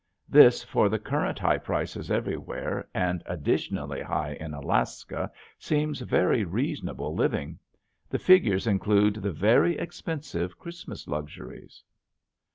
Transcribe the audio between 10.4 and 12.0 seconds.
Christmas luxuries.